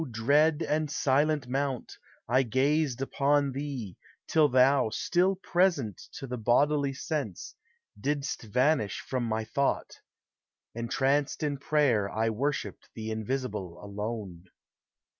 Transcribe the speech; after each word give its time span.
dread 0.11 0.63
and 0.67 0.89
silent 0.89 1.47
Mount! 1.47 1.99
I 2.27 2.41
gazed 2.41 3.03
upon 3.03 3.51
thee, 3.51 3.97
Till 4.27 4.49
thou, 4.49 4.89
still 4.89 5.35
present 5.35 5.97
to 6.13 6.25
the 6.25 6.39
bodily 6.39 6.91
sense. 6.91 7.53
Didst 7.99 8.41
vanish 8.41 8.99
from 9.01 9.23
my 9.25 9.43
thought. 9.45 9.99
Entranced 10.73 11.43
in 11.43 11.59
prayer 11.59 12.09
1 12.11 12.33
worshipped 12.33 12.89
the 12.95 13.11
Invisible 13.11 13.77
alone. 13.79 14.45